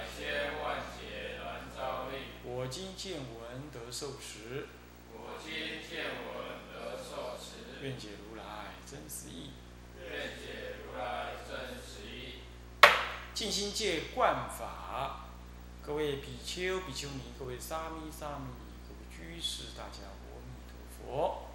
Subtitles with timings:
[0.00, 2.40] 百千万劫难遭遇。
[2.42, 4.66] 我今见闻得受持，
[5.12, 5.52] 我今
[5.86, 9.50] 见闻得受持，愿解如来真实义。
[10.00, 12.40] 愿解如来真实义。
[13.34, 15.26] 静心戒观法，
[15.84, 21.50] 各位比丘、比丘尼，各位沙弥、沙弥尼，各位居士，大家阿弥陀佛。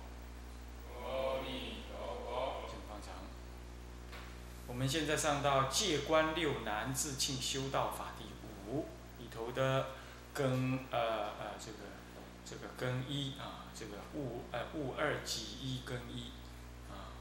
[1.04, 2.62] 阿弥陀佛。
[2.70, 3.26] 请放长。
[4.68, 8.15] 我们现在上到戒观六难自庆修道法第
[8.68, 8.86] 五
[9.20, 9.88] 里头的
[10.34, 11.00] 根呃
[11.40, 11.78] 呃这个
[12.46, 16.32] 这个根一啊，这个戊呃戊二己一根一
[16.90, 17.12] 啊，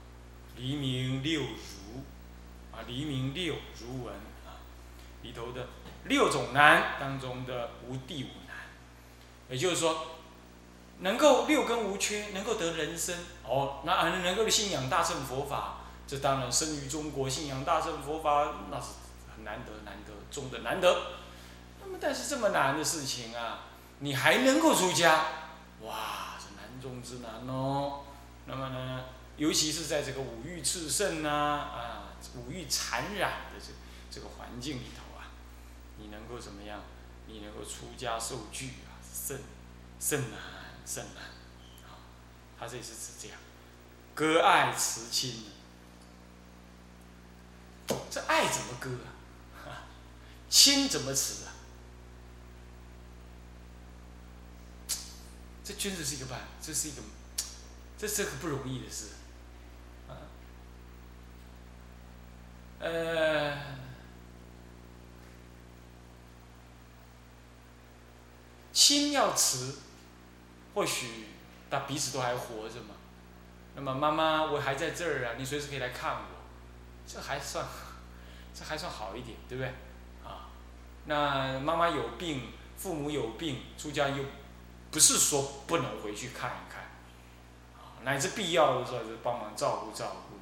[0.56, 2.02] 黎明六如
[2.72, 4.14] 啊，黎明六如文
[4.46, 4.60] 啊，
[5.22, 5.68] 里头的
[6.04, 8.56] 六种难当中的无第五难，
[9.48, 10.08] 也就是说。
[11.00, 18.90] 能够六根无缺，能够得人生哦，那还能够信仰大乘佛法，这当然生于中国信仰大乘佛法，那是
[19.34, 20.96] 很难得难得中的难得。
[22.00, 23.64] 但是这么难的事情啊，
[24.00, 25.26] 你还能够出家，
[25.80, 28.04] 哇，这难中之难哦。
[28.46, 29.04] 那么呢，
[29.36, 33.72] 尤其是在这个五欲炽盛呐啊，五欲缠染的这
[34.10, 35.30] 这个环境里头啊，
[35.98, 36.80] 你能够怎么样？
[37.26, 39.40] 你能够出家受具啊，甚
[39.98, 40.38] 甚难。
[40.86, 41.24] 甚难，
[41.88, 41.96] 啊，
[42.60, 43.38] 他这里是指这样，
[44.14, 45.46] 割爱辞亲，
[48.10, 48.90] 这爱怎么割
[49.66, 49.88] 啊？
[50.50, 51.53] 亲怎么辞啊？
[55.64, 57.02] 这真的是一个办，这是一个，
[57.98, 59.06] 这是个不容易的事，
[60.06, 60.12] 啊，
[62.78, 63.56] 呃，
[68.72, 69.78] 亲要辞。
[70.74, 71.26] 或许
[71.70, 72.96] 他彼此都还活着嘛，
[73.76, 76.24] 那么妈妈我还在这儿啊，你随时可以来看我，
[77.06, 77.64] 这还算，
[78.52, 79.72] 这还算好一点，对不对？
[80.28, 80.50] 啊，
[81.06, 84.24] 那妈妈有病，父母有病，出家又
[84.94, 86.84] 不是说不能回去看一看，
[87.76, 90.36] 啊，乃至必要的时候就帮忙照顾照顾，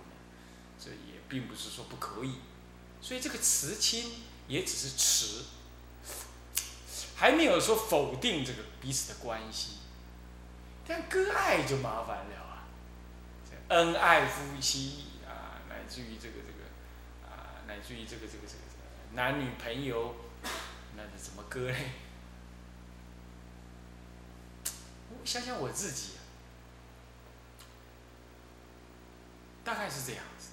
[0.79, 2.35] 这也并不是说不可以，
[3.01, 4.13] 所以这个辞亲
[4.49, 5.47] 也只是辞，
[7.17, 9.79] 还没有说否定这个彼此的关系。
[10.87, 12.69] 但割爱就麻烦了啊！
[13.69, 20.15] 恩爱夫妻啊，乃至于这个这个啊，乃至于这个这个这个男女朋友，
[20.95, 21.93] 那怎么割嘞？
[25.12, 26.13] 我想想我自己，
[29.65, 30.51] 大概是这样子。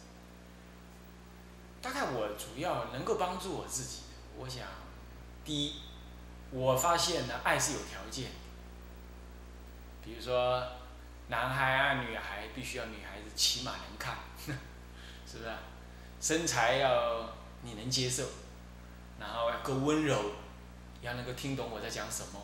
[1.82, 4.02] 大概我主要能够帮助我自己，
[4.38, 4.68] 我想，
[5.46, 5.82] 第一，
[6.52, 8.32] 我发现呢，爱是有条件。
[10.04, 10.62] 比如说，
[11.28, 14.18] 男孩啊，女孩必须要女孩子起码能看，
[15.26, 15.52] 是不是？
[16.20, 17.30] 身材要
[17.62, 18.26] 你能接受，
[19.20, 20.34] 然后要够温柔，
[21.02, 22.42] 要能够听懂我在讲什么，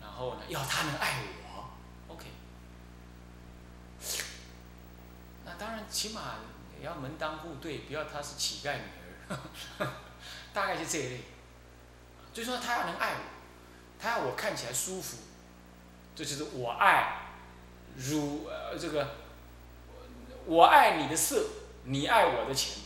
[0.00, 1.70] 然后呢，要他能爱我
[2.14, 2.26] ，OK。
[5.44, 6.36] 那当然，起码
[6.78, 8.82] 也要门当户对，不要她是乞丐女
[9.78, 9.86] 儿，
[10.54, 11.20] 大概就这一类。
[12.32, 13.20] 就说他要能爱我，
[13.98, 15.18] 他要我看起来舒服。
[16.14, 17.30] 这就是我爱，
[17.96, 19.08] 如呃这个，
[20.46, 21.46] 我爱你的色，
[21.84, 22.82] 你爱我的钱，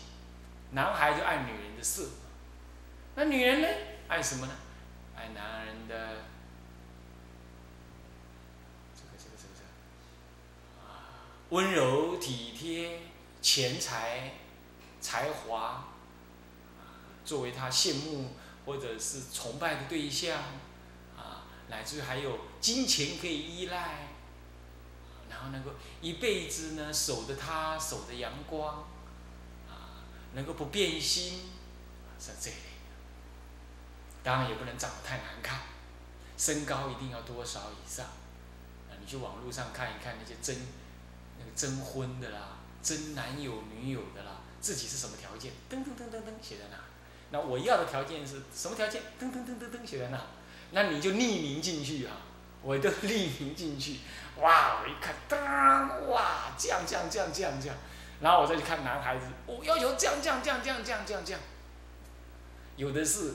[0.71, 2.09] 男孩就爱女人的色，
[3.15, 3.69] 那女人呢？
[4.09, 4.53] 爱什么呢？
[5.17, 6.09] 爱男人的
[8.95, 13.01] 这个这个这个这个啊，温柔体贴、
[13.43, 14.33] 钱财、
[15.03, 15.85] 才华，
[17.27, 18.31] 作为他羡慕
[18.65, 20.39] 或者是崇拜的对象。
[21.15, 24.09] 啊乃至于还有金钱可以依赖，
[25.29, 28.87] 然后能够一辈子呢守着他，守着阳光，
[29.69, 31.51] 啊，能够不变心，
[32.19, 32.57] 是这类。
[34.23, 35.61] 当然也不能长得太难看，
[36.39, 38.07] 身高一定要多少以上？
[38.07, 40.57] 啊，你去网络上看一看那些真
[41.55, 45.53] 征婚的啦，征男友女友的啦，自己是什么条件？
[45.71, 46.77] 噔噔噔噔噔写在那。
[47.31, 49.03] 那我要的条件是什么条件？
[49.21, 50.21] 噔噔噔噔噔写在那。
[50.73, 52.17] 那你就匿名进去啊，
[52.63, 53.99] 我都匿名进去，
[54.41, 54.81] 哇！
[54.83, 57.77] 我一看，当哇，这样这样这样这样这样，
[58.21, 61.41] 然后我再去看男孩子，我要求这样这样这样这样这样这样，
[62.77, 63.35] 有的是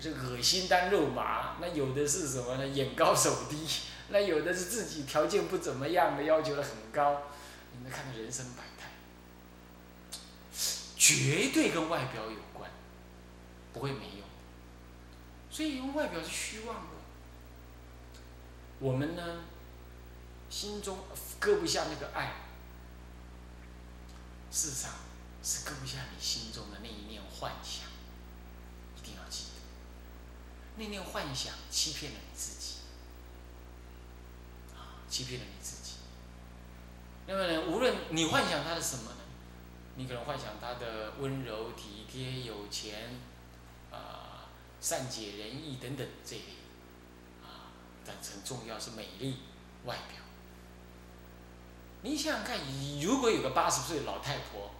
[0.00, 2.66] 是恶心当肉麻，那有的是什么呢？
[2.66, 3.66] 眼高手低，
[4.08, 7.22] 那有的是自己条件不怎么样的，要求的很高。
[7.72, 8.90] 你们看到人生百态，
[10.96, 12.70] 绝对跟外表有关，
[13.72, 14.24] 不会没有。
[15.50, 16.90] 所以用外表是虚妄的。
[18.78, 19.44] 我们呢，
[20.48, 20.98] 心中
[21.40, 22.34] 搁不下那个爱，
[24.50, 24.92] 事实上
[25.42, 27.88] 是搁不下你心中的那一念幻想。
[28.96, 29.60] 一定要记得，
[30.76, 32.53] 那念幻想欺骗了你自己，
[35.14, 35.92] 欺骗了你自己。
[37.28, 39.18] 那么呢，无论你幻想他的什么呢？
[39.94, 43.20] 你可能幻想他的温柔体贴、有钱，
[43.92, 44.50] 啊，
[44.80, 46.44] 善解人意等等这一类，
[47.44, 47.70] 啊，
[48.04, 49.36] 但很重要是美丽
[49.84, 50.18] 外表。
[52.02, 52.58] 你想想看，
[53.00, 54.72] 如果有个八十岁老太婆，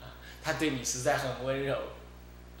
[0.00, 0.14] 啊，
[0.44, 1.76] 她对你实在很温柔，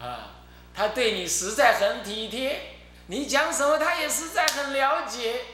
[0.00, 0.30] 啊。
[0.74, 5.44] 她对你实在很体贴，你讲什么她也实在很了解。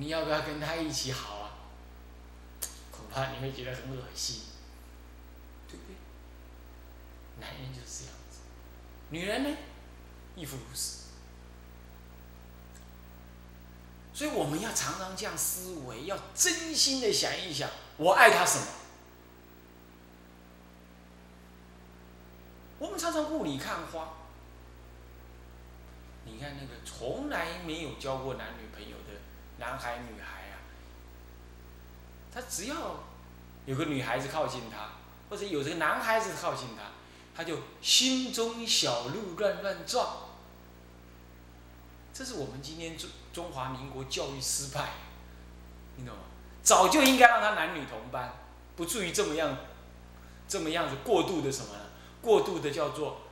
[0.00, 1.50] 你要不要跟他一起好啊？
[2.90, 4.44] 恐怕你会觉得很恶心，
[5.68, 5.94] 对不对？
[7.38, 8.38] 男人就是这样子，
[9.10, 9.56] 女人呢，
[10.34, 11.00] 亦复如此。
[14.14, 17.68] 所以我们要常常这样思维，要真心的想一想，
[17.98, 18.64] 我爱他什么。
[22.78, 24.14] 我们常常雾里看花。
[26.24, 29.20] 你看那个从来没有交过男女朋友的
[29.60, 30.58] 男孩女孩啊，
[32.34, 33.04] 他只要
[33.66, 34.88] 有个女孩子靠近他，
[35.28, 36.90] 或者有这个男孩子靠近他，
[37.36, 40.30] 他就心中小鹿乱乱撞。
[42.12, 44.94] 这是我们今天中中华民国教育失败，
[45.96, 46.22] 你懂吗？
[46.62, 48.34] 早就应该让他男女同班，
[48.76, 49.56] 不至于这么样，
[50.48, 51.80] 这么样子过度的什么呢？
[52.20, 53.22] 过度的叫做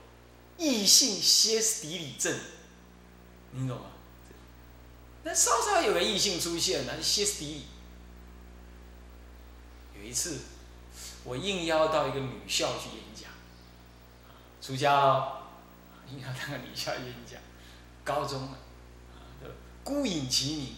[0.57, 2.39] 异性歇斯底里症，
[3.53, 3.85] 你懂吗？
[5.25, 7.67] 那稍稍有个异性出现，那就歇斯底里。
[9.99, 10.41] 有一次，
[11.25, 13.31] 我应邀到一个女校去演讲，
[14.63, 15.49] 出家了，
[16.11, 17.41] 应邀到个女校演讲，
[18.05, 18.59] 高中了，
[19.85, 20.75] 孤影其名，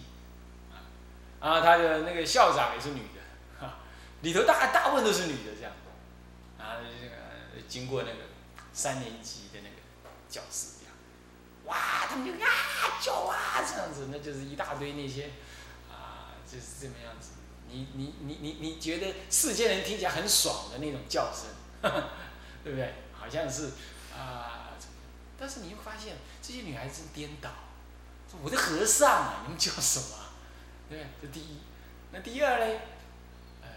[1.41, 3.21] 啊，他的那个校长也是女的，
[3.61, 3.79] 哈，
[4.23, 5.73] 里头大大部分都是女的这样，
[6.59, 7.21] 啊，这个。
[7.69, 8.17] 经过那个
[8.73, 9.77] 三年级的那个
[10.29, 10.80] 教室，
[11.71, 12.49] 哇，他们就啊
[13.01, 15.31] 叫啊这样子，那就是一大堆那些，
[15.89, 17.31] 啊，就是这么样子。
[17.69, 21.47] 你你你你你觉得世间人听起来很爽的那种叫声，
[22.65, 22.95] 对不对？
[23.13, 23.71] 好像是
[24.13, 24.71] 啊，
[25.39, 27.49] 但是你又发现这些女孩子颠倒，
[28.29, 30.17] 说我的和尚啊，你们叫什么？
[30.89, 31.59] 对，这第一。
[32.11, 32.81] 那第二嘞，
[33.63, 33.69] 呃，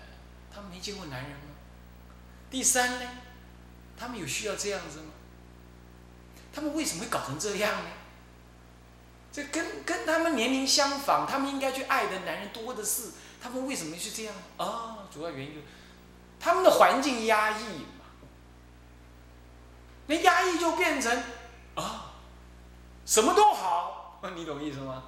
[0.52, 1.54] 他们没见过男人吗？
[2.50, 3.10] 第三呢？
[3.96, 5.12] 他们有需要这样子吗？
[6.54, 7.90] 他们为什么会搞成这样呢？
[9.32, 13.10] 这跟跟他们年龄相仿，他们应该去爱的男人多的是，
[13.42, 14.36] 他们为什么去这样？
[14.58, 15.66] 啊，主要原因就是
[16.40, 18.06] 他们的环境压抑嘛。
[20.06, 21.24] 那压抑就变成
[21.74, 22.14] 啊，
[23.06, 25.06] 什么都好，你懂意思吗？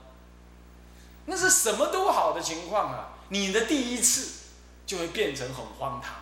[1.28, 4.46] 那是什么都好的情况啊，你的第一次
[4.86, 6.16] 就会变成很荒唐。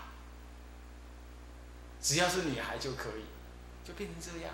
[2.01, 3.23] 只要是女孩就可以，
[3.87, 4.53] 就变成这样。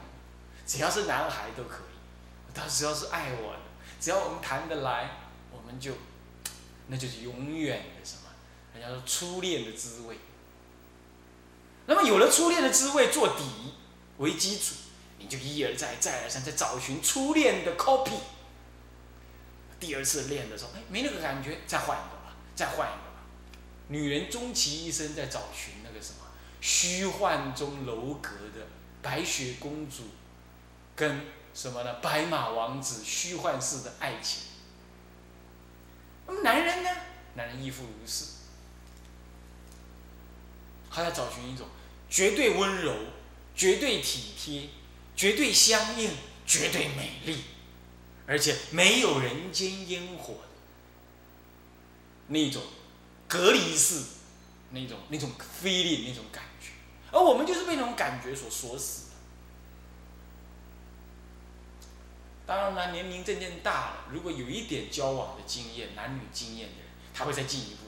[0.69, 3.59] 只要是男孩都可以，他只要是爱我的，
[3.99, 5.09] 只要我们谈得来，
[5.51, 5.93] 我们就，
[6.89, 8.29] 那就是永远的什么？
[8.75, 10.19] 人家说初恋的滋味。
[11.87, 13.73] 那么有了初恋的滋味做底
[14.19, 14.75] 为基础，
[15.17, 18.19] 你就一而再再而三在找寻初恋的 copy。
[19.79, 23.25] 第二次练的时候，哎，没那个感觉，再换一个吧，再换一个吧。
[23.87, 26.19] 女人终其一生在找寻那个什么？
[26.61, 28.67] 虚幻中楼阁的
[29.01, 30.03] 白雪公主，
[30.99, 31.21] 跟
[31.53, 31.93] 什么呢？
[32.01, 34.41] 白马王子虚幻式的爱情。
[36.27, 36.89] 那么男人呢？
[37.35, 38.25] 男人亦复如是，
[40.91, 41.65] 他要找寻一种
[42.09, 42.93] 绝对温柔、
[43.55, 44.67] 绝对体贴、
[45.15, 46.11] 绝对相应、
[46.45, 47.45] 绝对美丽，
[48.27, 50.49] 而且没有人间烟火的
[52.27, 52.61] 那种
[53.29, 54.03] 隔离式、
[54.71, 55.31] 那种那种
[55.63, 56.71] feel 那种感觉。
[57.09, 59.09] 而我们就是被那种感觉所锁死的。
[62.49, 67.81] 当然了，年龄渐渐大了，如果有一点交往的经验、男女经验的人，他会再进一步，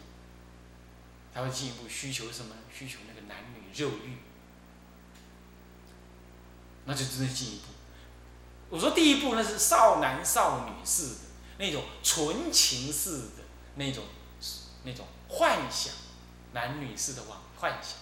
[1.33, 2.55] 他会进一步需求什么？
[2.71, 4.17] 需求那个男女肉欲，
[6.85, 7.63] 那就真的进一步。
[8.69, 11.19] 我说第一步那是少男少女式的
[11.57, 13.43] 那种纯情式的
[13.77, 14.03] 那种
[14.83, 15.91] 那种幻想，
[16.53, 17.97] 男女式的妄幻想。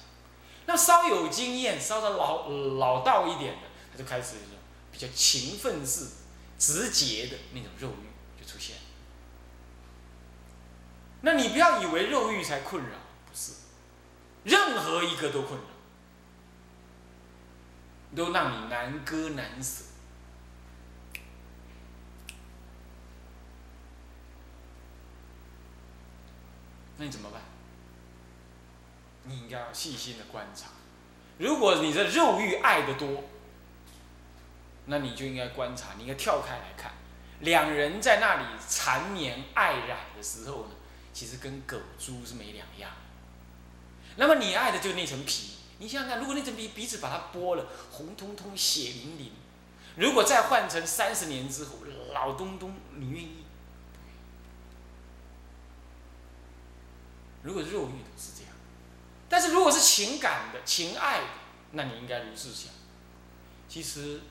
[0.66, 4.36] 那稍有经验、稍稍老老道一点的，他就开始
[4.92, 6.06] 比较勤奋式、
[6.60, 8.06] 直接的那种肉欲
[8.40, 8.76] 就出现。
[11.22, 12.92] 那你不要以为肉欲才困扰，
[13.28, 13.54] 不是，
[14.44, 15.66] 任何一个都困扰，
[18.16, 19.86] 都让你难割难舍。
[26.98, 27.42] 那你怎么办？
[29.24, 30.68] 你应该要细心的观察。
[31.38, 33.24] 如果你的肉欲爱的多，
[34.92, 36.92] 那你就应该观察，你应该跳开来看，
[37.42, 40.72] 两人在那里缠绵爱染的时候呢，
[41.14, 42.90] 其实跟狗猪是没两样。
[44.16, 49.32] 那么你爱的就那层皮，你想想看，如果那层皮鼻子把它剥了，红彤彤、血淋淋，
[49.96, 51.76] 如果再换成三十年之后，
[52.12, 53.46] 老东东，你愿意？
[57.44, 58.52] 如果肉欲的是这样，
[59.30, 61.28] 但是如果是情感的、情爱的，
[61.74, 62.74] 那你应该如是想。
[63.70, 64.22] 其实，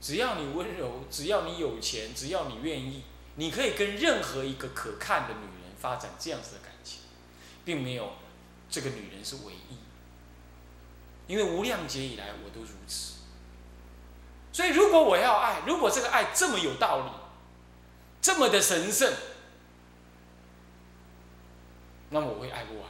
[0.00, 3.02] 只要你温柔，只要你有钱，只要你愿意，
[3.36, 7.00] 你可以跟任何一个可看的女人发展这样子的感情，
[7.64, 8.12] 并没有
[8.70, 9.76] 这个女人是唯一。
[11.26, 13.16] 因为无量劫以来我都如此。
[14.52, 17.10] 所以如果我要爱，如果这个爱这么有道理，
[18.22, 19.12] 这么的神圣。
[22.10, 22.84] 那么我会爱不完，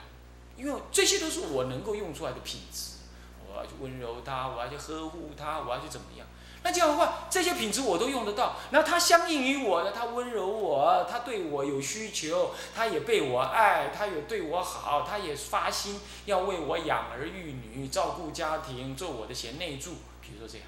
[0.56, 2.98] 因为这些都是我能够用出来的品质。
[3.44, 6.24] 我要去温柔他，我要去呵护他，我要去怎么样？
[6.62, 8.56] 那这样的话，这些品质我都用得到。
[8.72, 19.92] 然后他相应于我的，他温柔我，他对我有需求，他也被我爱，他也对我好，他也发心要为我养儿育女、照顾家庭、做我的贤内助。
[20.20, 20.66] 比如说这样，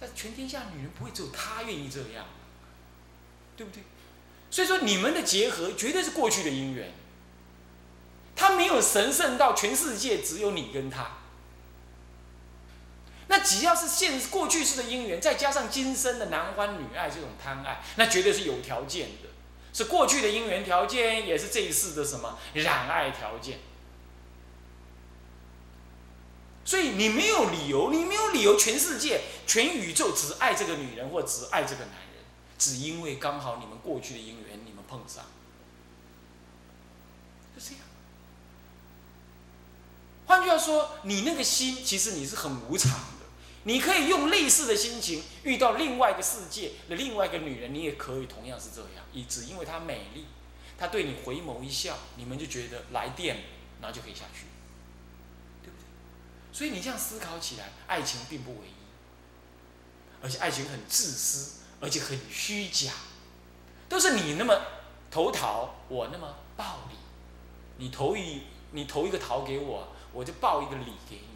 [0.00, 2.24] 但全天下女人不会只有他愿意这样，
[3.56, 3.82] 对不对？
[4.50, 6.92] 所以说你们的结合绝对是过去的因缘。
[8.36, 11.08] 他没有神圣到全世界只有你跟他。
[13.28, 19.28] 那只要是现过去式的因缘，再加上今生的男欢女爱这种贪爱，那绝对是有条件的，
[19.72, 23.58] 是过去的因缘条件，也是这一世的什么染爱条件。
[26.66, 32.24] 所以你没有理由，你没有理由，全世界、全宇宙只爱这个女人或只爱这个男人，
[32.58, 35.24] 只因为刚好你们过去的因缘，你们碰上。
[37.54, 37.80] 就这样
[40.26, 42.98] 换句话说，你那个心其实你是很无常，
[43.64, 50.26] 你可以用类似的心情遇到另外一个世界的另外一个女人，你也可以同样是这样，以只因为她美丽，
[50.78, 53.36] 她对你回眸一笑，你们就觉得来电，
[53.80, 54.46] 然后就可以下去，
[55.62, 55.84] 对不对？
[56.52, 62.92] 所以你这样思考起来，爱情并不唯一，而且爱情很自私，而且很虚假，
[63.88, 64.60] 都是你那么
[65.10, 66.96] 投桃，我那么报李，
[67.78, 68.42] 你投一
[68.72, 69.88] 你投一个桃给我。
[70.14, 71.33] 我就报一个李给你，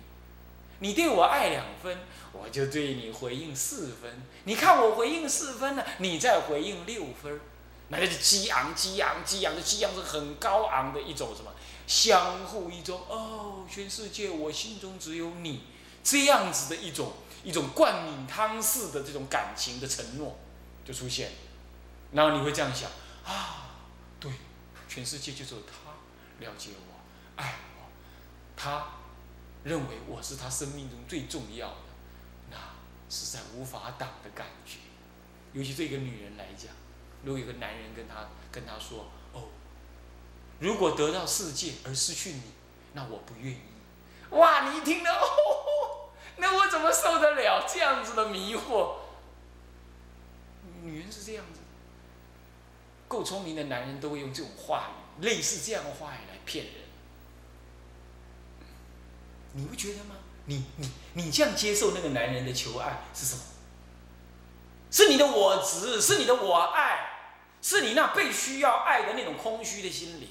[0.80, 1.98] 你对我爱两分，
[2.32, 4.22] 我就对你回应四分。
[4.44, 7.40] 你看我回应四分了，你再回应六分，
[7.88, 11.50] 那就是激昂、激昂、激昂的激昂是很高昂的一种什么？
[11.86, 15.62] 相互一种哦，全世界我心中只有你，
[16.04, 20.38] 这样子的一种一种灌饮汤式的这种感情的承诺
[20.86, 21.30] 就出现，
[22.12, 22.90] 然后你会这样想
[23.24, 23.70] 啊，
[24.20, 24.30] 对，
[24.86, 25.92] 全世界就只有他
[26.44, 27.00] 了解我，
[27.36, 27.88] 爱我。
[28.54, 28.86] 他
[29.68, 31.76] 认为我是他生命中最重要的，
[32.50, 32.56] 那
[33.10, 34.78] 实在无法挡的感觉。
[35.52, 36.72] 尤其对一个女人来讲，
[37.22, 39.44] 如果有个男人跟她跟她说：“哦，
[40.60, 42.42] 如果得到世界而失去你，
[42.94, 43.58] 那我不愿意。”
[44.30, 45.10] 哇，你一听到，
[46.36, 48.96] 那我怎么受得了这样子的迷惑？
[50.82, 51.60] 女人是这样子，
[53.08, 56.74] 够聪明的男人都会用这种话语，类似这样的话语来骗人。
[59.52, 60.14] 你不觉得吗？
[60.46, 63.42] 你你你这样接受那个男人的求爱是什么？
[64.90, 70.30] 是你的我执，是你的我爱，是你那被需要爱的那种空虚的心灵。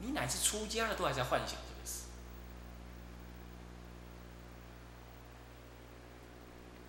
[0.00, 2.02] 你乃至出家了都还在幻想这个事。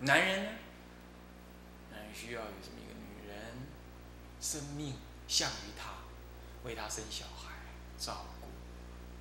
[0.00, 0.50] 男人呢？
[1.90, 3.66] 男人需要有这么一个女人，
[4.42, 4.94] 生命
[5.26, 5.90] 向于他，
[6.64, 7.54] 为他生小孩，
[7.98, 8.26] 照。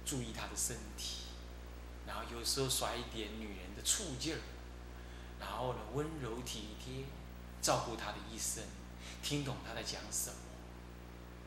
[0.08, 1.24] 注意他的身体，
[2.08, 4.40] 然后有时候耍一点女人的醋劲儿，
[5.38, 7.04] 然后呢温柔体贴，
[7.62, 8.64] 照顾他的一生，
[9.22, 10.36] 听懂他在讲什么。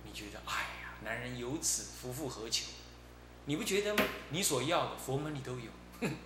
[0.05, 0.53] 你觉得，哎
[0.83, 2.67] 呀，男人有此，夫复何求？
[3.47, 4.05] 你不觉得吗？
[4.29, 6.11] 你所要的佛门里都有，哼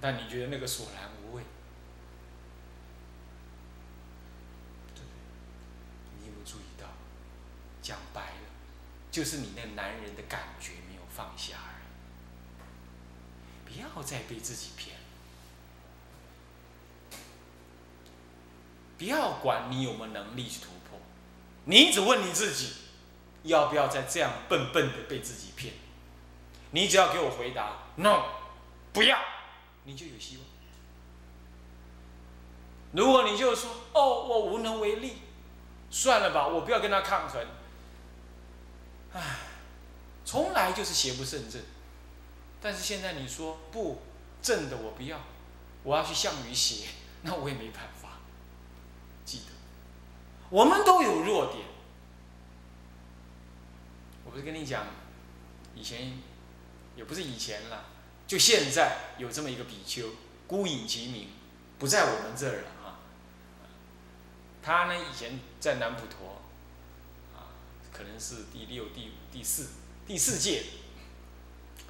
[0.00, 1.42] 但你觉得那个索然无味，
[4.94, 6.20] 对不对？
[6.20, 6.86] 你有没有注意到？
[7.82, 8.45] 讲白了。
[9.16, 13.72] 就是你那男人的感觉没有放下而已。
[13.72, 14.94] 不要再被自己骗。
[18.98, 21.00] 不要管你有没有能力去突破，
[21.64, 22.74] 你只问你自己，
[23.44, 25.72] 要不要再这样笨笨的被自己骗？
[26.72, 28.22] 你只要给我回答 “no”，
[28.92, 29.18] 不要，
[29.84, 30.44] 你就有希望。
[32.92, 35.22] 如果你就说“哦，我无能为力”，
[35.90, 37.42] 算了吧，我不要跟他抗衡。
[39.16, 39.38] 唉，
[40.24, 41.62] 从来就是邪不胜正。
[42.60, 44.02] 但是现在你说不
[44.42, 45.18] 正的我不要，
[45.82, 46.88] 我要去向于邪，
[47.22, 48.18] 那我也没办法。
[49.24, 49.52] 记得，
[50.50, 51.64] 我们都有弱点。
[54.24, 54.86] 我不是跟你讲，
[55.74, 56.18] 以前
[56.96, 57.84] 也不是以前了，
[58.26, 60.10] 就现在有这么一个比丘，
[60.46, 61.28] 孤影其名，
[61.78, 62.98] 不在我们这儿了啊。
[64.62, 66.42] 他呢以前在南普陀，
[67.96, 69.68] 可能是第六、第五、第四、
[70.06, 70.64] 第四届，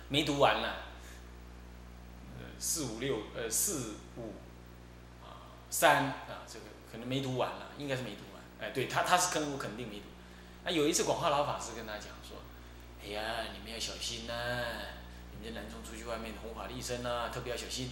[0.08, 0.84] 没读完了。
[2.38, 4.34] 呃，四五六，呃，四五，
[5.24, 6.66] 啊，三啊，这个。
[6.88, 8.42] 可能没读完了，应该是没读完。
[8.58, 10.04] 哎，对他，他是跟我肯定没读。
[10.64, 12.38] 那有一次广化老法师跟他讲说
[13.04, 14.32] ：“哎呀，你们要小心呐！
[15.32, 17.90] 你们在南充出去外面弘法利生呐，特别要小心。”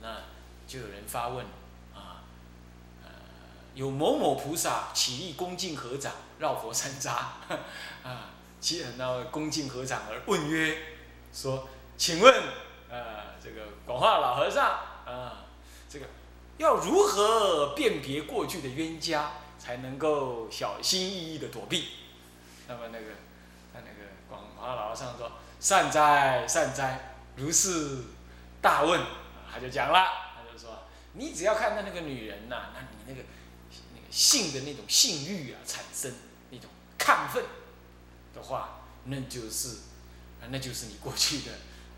[0.00, 0.20] 那
[0.68, 1.44] 就有人发问
[1.92, 2.22] 啊，
[3.02, 3.10] 呃，
[3.74, 6.12] 有某某菩萨起立恭敬合掌，
[6.44, 7.08] 绕佛山楂
[8.04, 8.28] 啊，
[8.60, 10.76] 其那恭敬合掌而问曰
[11.32, 12.34] ：“说，请问，
[12.90, 14.62] 呃，这个广化老和尚
[15.06, 15.46] 啊，
[15.88, 16.04] 这个。”
[16.56, 21.88] 要如何辨别过去的冤家，才能够小心翼翼的躲避？
[22.68, 23.06] 那么那个，
[23.72, 28.04] 他那个广华老和尚说：“善哉善哉，如是
[28.62, 29.00] 大问。”
[29.52, 30.84] 他就讲了，他就说
[31.14, 33.22] ：“你只要看到那个女人呐，那你那个
[33.94, 36.12] 那个性的那种性欲啊产生
[36.98, 37.44] 亢奋
[38.34, 39.78] 的话，那就是
[40.50, 41.52] 那就是你过去的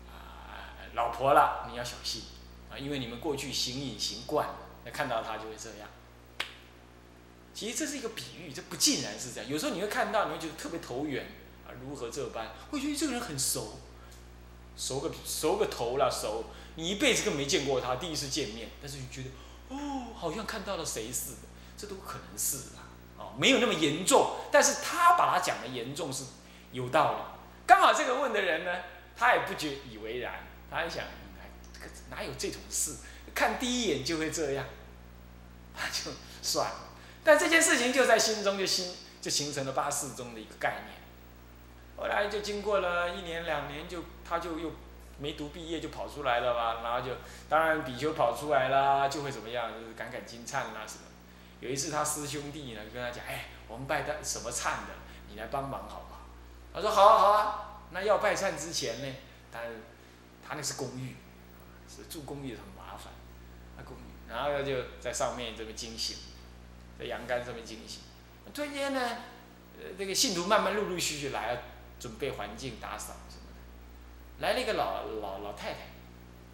[0.09, 2.23] 啊老婆了，你要小心。”
[2.69, 5.87] 啊，因为你们过去行隐行惯了，那看到他就会这样。
[7.53, 9.49] 其实这是一个比喻，这不尽然是这样。
[9.49, 11.25] 有时候你会看到，你会觉得特别投缘
[11.65, 12.49] 啊，如何这般？
[12.69, 13.79] 会觉得这个人很熟，
[14.75, 16.43] 熟个熟个头了，熟。
[16.75, 19.29] 你一辈子都没见过他，第一次见面，但是你觉得
[19.69, 21.37] 哦，好像看到了谁似的，
[21.77, 22.86] 这都可能是啊。
[23.17, 26.23] 哦，没有那么严重，但是他把他讲的严重是
[26.71, 27.17] 有道理。
[27.65, 28.71] 刚好这个问的人呢，
[29.15, 30.33] 他也不觉以为然，
[30.69, 31.03] 他还想。
[32.09, 32.95] 哪有这种事？
[33.35, 34.65] 看第一眼就会这样，
[35.75, 36.75] 那就算了。
[37.23, 40.97] 但这件事情就在心中就心就形成了八四中的一个概念。
[41.97, 44.71] 后来就经过了一年两年，就他就又
[45.19, 46.79] 没读毕业就跑出来了吧。
[46.81, 47.13] 然后就
[47.49, 49.71] 当然比丘跑出来啦，就会怎么样？
[49.73, 51.01] 就是敢敢金灿啦什么。
[51.59, 54.93] 有一次他师兄弟呢跟他讲：“哎，我们拜的什么忏的，
[55.29, 56.21] 你来帮忙好不好？”
[56.73, 59.15] 他说：“好啊好啊。”那要拜忏之前呢，
[59.51, 59.59] 他
[60.47, 61.15] 他那是公寓。
[61.89, 63.13] 是住公寓很麻烦，
[63.77, 66.17] 啊公寓，然后他就在上面这么惊醒，
[66.99, 68.01] 在阳杆上面惊醒。
[68.53, 68.99] 突然间呢，
[69.79, 71.63] 呃，这个信徒慢慢陆陆续续来，
[71.97, 74.45] 准备环境打扫什么的。
[74.45, 75.79] 来了一个老老老太太，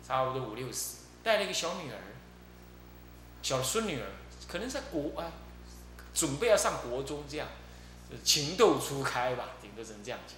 [0.07, 1.97] 差不多五六十，带了一个小女儿，
[3.41, 4.05] 小孙女儿，
[4.47, 5.31] 可能在国啊，
[6.13, 7.47] 准备要上国中这样，
[8.23, 10.37] 情窦初开吧，顶多只能这样讲。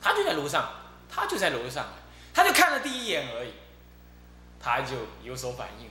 [0.00, 0.72] 他就在楼上，
[1.08, 1.86] 他就在楼上，
[2.32, 3.52] 他就看了第一眼而已。
[4.60, 5.88] 他就有所反应，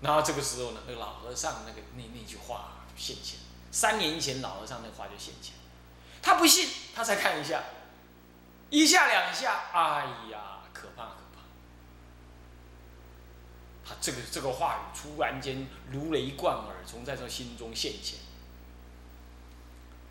[0.00, 3.38] 然后这个时候呢，那个老和尚那个那那句话就现前，
[3.70, 5.52] 三年前老和尚那话就现前，
[6.22, 7.62] 他不信，他才看一下，
[8.70, 11.42] 一下两下，哎呀，可怕可怕！
[13.84, 18.18] 他这个这个话语突然间如雷贯耳，从在他心中现前。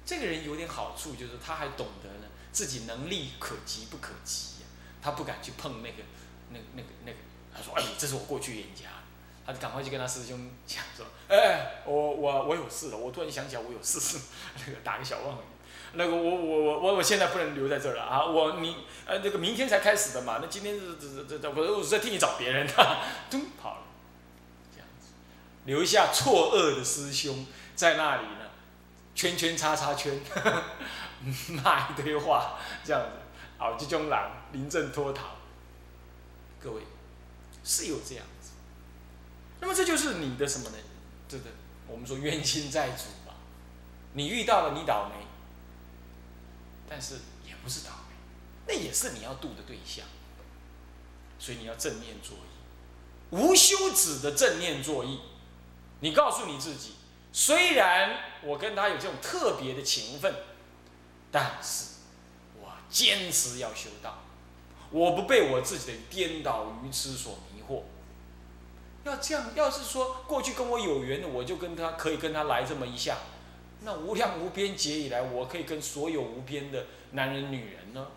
[0.05, 4.63] 这个人有点好处，就是他还懂得呢，自己能力可及不可及，
[5.01, 6.03] 他不敢去碰那个
[6.49, 7.17] 那那个那个。
[7.53, 8.89] 他说：“哎，这是我过去冤家。”
[9.45, 14.19] 他就赶快去跟他师兄讲说：“哎，我我我有事了，我突然想起来我有事，
[14.57, 15.41] 那个打个小妄语。
[15.93, 18.25] 那个我我我我我现在不能留在这儿了啊！
[18.25, 22.73] 我你呃那个明天才开始的嘛，那今天是这这这我我是在替你找别人的，
[23.29, 23.83] 都跑了，
[24.73, 25.07] 这样子，
[25.65, 28.49] 留下错愕的师兄在那里呢，
[29.15, 30.19] 圈圈叉叉圈，
[31.63, 33.07] 骂一堆话，这样子，
[33.57, 34.19] 好，这种人
[34.53, 35.35] 临阵脱逃，
[36.59, 36.81] 各位。”
[37.63, 38.53] 是有这样子，
[39.59, 40.77] 那么这就是你的什么呢？
[41.29, 41.43] 这个
[41.87, 43.35] 我们说冤亲债主嘛，
[44.13, 45.20] 你遇到了你倒霉，
[46.93, 48.15] 但是也不是倒霉，
[48.67, 50.05] 那也是你要度的对象，
[51.39, 55.21] 所以你要正念作意，无休止的正念作意。
[56.01, 56.95] 你告诉你自己，
[57.31, 60.35] 虽然我跟他有这种特别的情分，
[61.31, 61.85] 但是
[62.59, 64.23] 我坚持要修道，
[64.89, 67.83] 我不被我自己的颠倒愚痴所迷惑。
[69.05, 73.17] 要这样，要是说过去跟我有缘的，我就跟他可以跟他来这么一下，
[73.83, 78.07] 那无量无边劫以来，我可以跟所有无边的男人女人呢，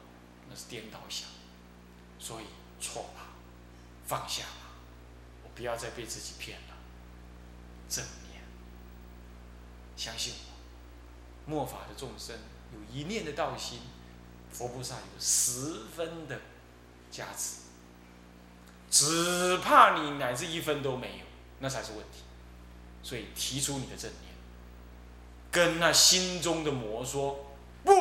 [0.49, 1.29] 那是颠倒想。
[2.19, 2.45] 所以
[2.81, 3.33] 错吧，
[4.07, 4.73] 放下吧，
[5.43, 6.75] 我不要再被自己骗了。
[7.89, 8.43] 正念，
[9.97, 10.35] 相信
[11.47, 12.37] 我，末法的众生
[12.73, 13.81] 有一念的道心，
[14.51, 16.41] 佛菩萨有十分的
[17.11, 17.63] 加持。
[18.91, 21.25] 只怕你乃至一分都没有，
[21.59, 22.23] 那才是问题。
[23.03, 24.11] 所以提出你的正，
[25.55, 27.47] 跟那心中的魔说：
[27.85, 27.93] 不，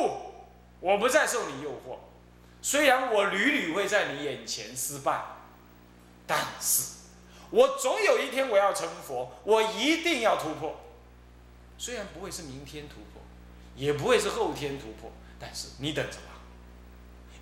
[0.80, 1.98] 我不再受你诱惑。
[2.60, 5.22] 虽然我屡屡会在你眼前失败，
[6.26, 6.82] 但是
[7.50, 10.80] 我总有一天我要成佛，我一定要突破。
[11.78, 13.22] 虽然不会是明天突破，
[13.76, 16.40] 也不会是后天突破，但是你等着吧。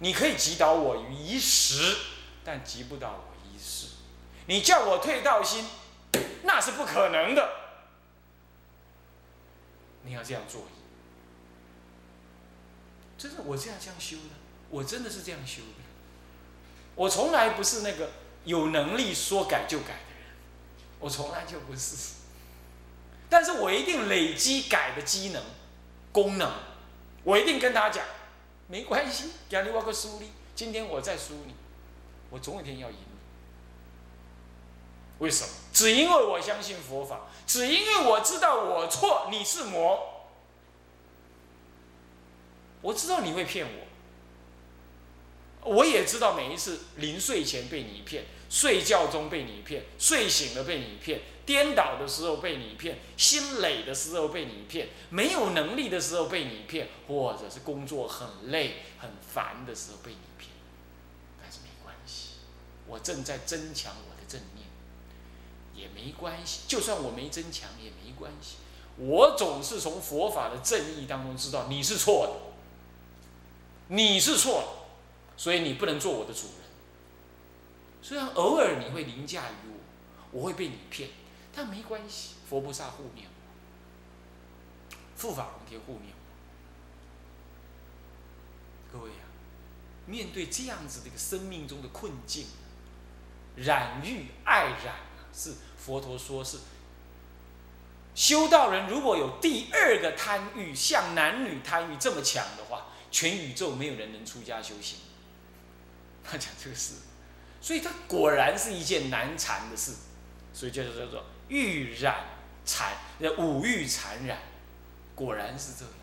[0.01, 1.97] 你可以击倒我于一时，
[2.45, 3.87] 但击不倒我一世。
[4.45, 5.65] 你叫我退道心，
[6.43, 7.62] 那是不可能的。
[10.05, 10.63] 你要这样做，
[13.17, 14.35] 真的，我这样这样修的，
[14.71, 15.83] 我真的是这样修的。
[16.95, 18.11] 我从来不是那个
[18.45, 20.29] 有能力说改就改的人，
[20.99, 22.15] 我从来就不是。
[23.31, 25.43] 但是我一定累积改的机能、
[26.13, 26.53] 功能，
[27.25, 28.05] 我一定跟他讲，
[28.69, 31.55] 没关系，给你我个输你，今天我再输你，
[32.29, 32.97] 我总有一天要赢。
[35.23, 35.51] 为什么？
[35.73, 40.27] 只因为我相信佛法，只因为我知道我错，你是魔。
[42.81, 43.65] 我知道你会骗
[45.63, 60.51] 我，我也知道每一次临睡前被你骗，睡觉中被你骗，睡醒了被你骗，颠倒的时候被你骗，心累的时候被你骗，没有能力的时候被你骗，或者是工作很累很烦的时候被你骗。
[61.41, 62.31] 但是没关系，
[62.89, 64.72] 我正在增强我的正念。
[65.83, 68.59] 也没关系，就算我没增强也没关系。
[68.97, 72.35] 我总是从佛法的正义当中知道你是错的，
[73.89, 74.69] 你是错的，
[75.37, 76.53] 所以你不能做我的主人。
[78.01, 81.09] 虽然偶尔你会凌驾于我，我会被你骗，
[81.55, 83.33] 但没关系，佛菩萨护念我，
[85.21, 86.19] 护法龙天护念我。
[88.93, 89.25] 各位啊，
[90.07, 92.47] 面对这样子的一个生命中的困境，
[93.57, 94.97] 染欲爱染，
[95.35, 95.55] 是。
[95.85, 96.59] 佛陀说是
[98.15, 104.99] 修道人如果有第二个贪欲，像男女贪欲这么强的话，全宇宙没有人能出家修行。
[106.23, 106.95] 他讲这个事，
[107.61, 109.95] 所以他果然是一件难缠的事，
[110.55, 112.27] 所以叫做叫做欲染
[112.65, 112.93] 缠，
[113.39, 114.39] 五欲缠染，
[115.17, 115.95] 果然是这样。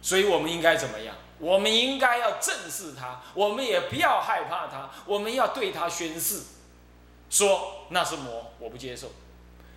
[0.00, 1.14] 所以我们应该怎么样？
[1.38, 6.40] 我们应该要正视他，我们也不要害怕他，我们要对他宣誓。
[7.32, 9.10] 说那是魔，我不接受。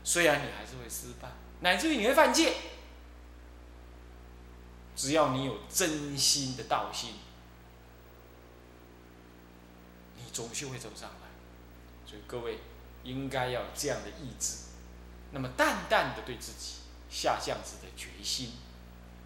[0.03, 1.29] 虽然你还是会失败，
[1.61, 2.53] 乃至于你会犯戒，
[4.93, 7.13] 只要你有真心的道心，
[10.17, 11.29] 你总是会走上来。
[12.05, 12.59] 所以各位
[13.05, 14.57] 应该要有这样的意志，
[15.31, 18.51] 那么淡淡的对自己下降子的决心，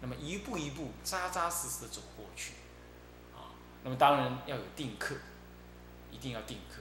[0.00, 2.52] 那么一步一步扎扎实实的走过去。
[3.34, 3.50] 啊，
[3.82, 5.16] 那么当然要有定课，
[6.12, 6.79] 一定要定课。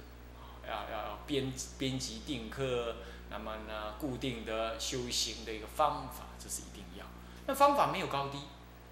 [0.70, 2.96] 要要要编编辑定课，
[3.30, 7.06] 那么呢，固定的修行的一个方法，这是一定要。
[7.48, 8.40] 那方法没有高低，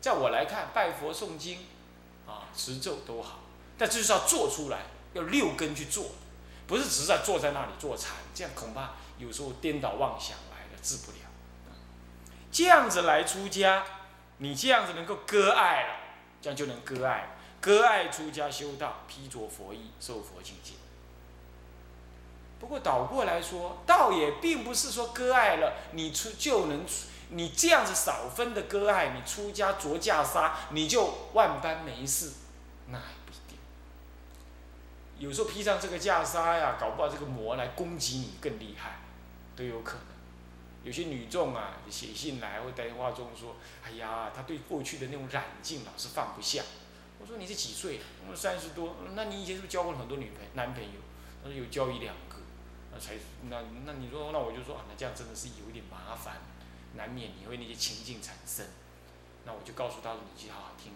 [0.02, 1.60] 在我来看，拜佛诵经，
[2.26, 3.40] 啊，持咒都好，
[3.78, 4.80] 但就是要做出来，
[5.14, 6.12] 要六根去做，
[6.66, 11.18] 不是只是在坐在那里坐禅，这样恐怕有时候颠倒妄想来了，治不了。
[12.52, 13.86] 这样子来出家，
[14.38, 15.96] 你这样子能够割爱了，
[16.42, 20.74] 这样就能割爱，割爱出家修道，披着佛衣，受佛境界。
[22.60, 32.34] 不过倒过来说，倒也并不是说割爱了，你出就能出，你这样子少分的割爱，你出家着袈裟，你就万般没事，
[32.88, 33.58] 那也不一定。
[35.20, 39.00] 有时候披上这个袈裟呀，搞不好这个魔来攻击你更厉害，
[39.56, 40.06] 都有可能。
[40.84, 46.64] 有些女众啊，写信来或电话中说：“哎呀，她对过去的那种染净老是放不下。”
[47.20, 51.00] 我说：“你是几岁？”我说：“三十多。”那你以前是不是交过很多女朋男朋友？
[51.44, 52.16] 他说：“有交一两。”
[52.92, 53.16] 那才
[53.50, 56.38] 那那你说那我就说啊，那这样真的是有一点麻烦，
[56.96, 58.66] 难免你会那些情境产生。
[59.46, 60.92] 那我就告诉他说，你去好好听，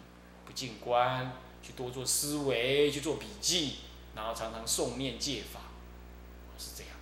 [0.45, 3.77] 不进观，去多做思维，去做笔记，
[4.13, 5.61] 然后常常诵念戒法，
[6.57, 6.93] 是这样。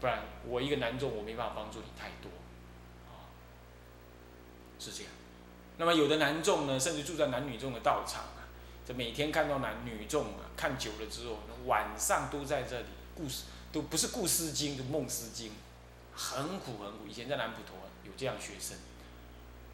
[0.00, 2.30] 不然我一个男众，我没办法帮助你太多，
[3.06, 3.28] 啊，
[4.78, 5.12] 是这样。
[5.76, 8.48] 那么有的男众呢，甚至住在男女众的道场啊，
[8.86, 12.86] 这每天看到男女众啊，看久了之后，晚上都在这里
[13.18, 15.50] 故事，都不是故事经，就梦思经，
[16.14, 16.98] 很苦很苦。
[17.08, 18.78] 以前在南普陀有这样学生，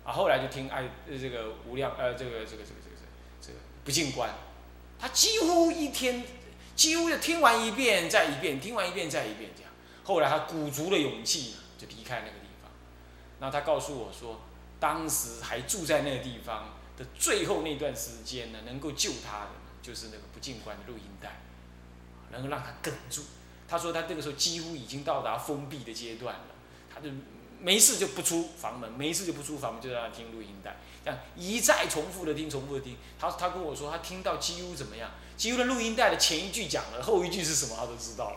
[0.03, 2.97] 啊，后来就听爱这个无量呃这个这个这个这个
[3.43, 4.31] 这个不净观，
[4.99, 6.25] 他几乎一天
[6.75, 9.71] 几乎就听完一遍再一遍，听完一遍再一遍这样。
[10.05, 12.71] 后来他鼓足了勇气，就离开那个地方。
[13.41, 14.41] 然后他告诉我说，
[14.81, 19.51] 当时还住在那个地方的最后那段时间呢，能够救他的
[19.83, 21.43] 就是那个不净观的录音带，
[22.35, 23.23] 能够让他哽住。
[23.67, 26.45] 他说他这个时候几乎已经到达封闭的阶段了，
[26.93, 27.09] 他就
[27.59, 32.97] 没事就不出房门，没事就不出房门，就让他听录音带，这样一再重复的听，重复的听。
[33.19, 35.11] 他他跟我说，他听到几乎怎么样？
[35.37, 38.37] 几乎的录音带的前一句讲了，后一句是什么，他都知道了。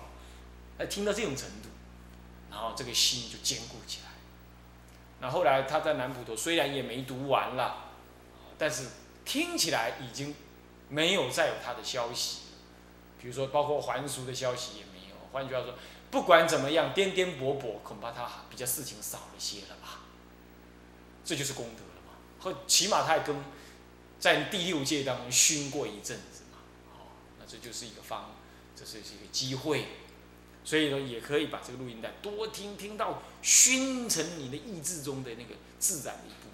[0.80, 1.70] 他听到这种程度，
[2.50, 4.12] 然后这个心就坚固起来。
[5.20, 7.92] 那后来他在南普陀虽然也没读完了，
[8.58, 8.86] 但是
[9.26, 10.34] 听起来已经
[10.88, 12.40] 没有再有他的消息，
[13.28, 15.16] 比如说包括还俗的消息也没有。
[15.34, 15.74] 换句话说，
[16.10, 20.00] 不管怎么样颠颠簸簸，恐怕他比较事情少一些了吧。
[21.26, 22.14] 这就是功德了嘛。
[22.40, 23.36] 或起码他也跟
[24.18, 26.60] 在第六界当中熏过一阵子嘛。
[26.94, 28.32] 哦，那这就是一个方，
[28.74, 29.88] 这是一个机会。
[30.64, 36.47] 所以呢，也可以把这个录音带多听，听到熏成你的意志中的那个自然的。